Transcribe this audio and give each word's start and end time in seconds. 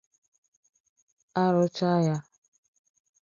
A 1.41 1.43
rụchaa 1.53 1.95
ya 2.05 2.15